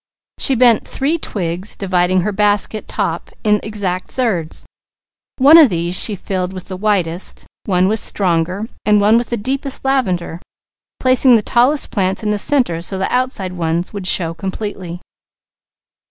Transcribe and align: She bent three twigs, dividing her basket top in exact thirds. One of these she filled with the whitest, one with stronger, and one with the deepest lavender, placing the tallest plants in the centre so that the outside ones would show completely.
She 0.39 0.55
bent 0.55 0.87
three 0.87 1.19
twigs, 1.19 1.75
dividing 1.75 2.21
her 2.21 2.31
basket 2.31 2.87
top 2.87 3.29
in 3.43 3.59
exact 3.61 4.09
thirds. 4.09 4.65
One 5.37 5.59
of 5.59 5.69
these 5.69 5.95
she 5.95 6.15
filled 6.15 6.53
with 6.53 6.69
the 6.69 6.75
whitest, 6.75 7.45
one 7.65 7.87
with 7.87 7.99
stronger, 7.99 8.67
and 8.83 8.99
one 8.99 9.15
with 9.19 9.29
the 9.29 9.37
deepest 9.37 9.85
lavender, 9.85 10.41
placing 10.99 11.35
the 11.35 11.43
tallest 11.43 11.91
plants 11.91 12.23
in 12.23 12.31
the 12.31 12.39
centre 12.39 12.81
so 12.81 12.97
that 12.97 13.09
the 13.11 13.15
outside 13.15 13.53
ones 13.53 13.93
would 13.93 14.07
show 14.07 14.33
completely. 14.33 15.01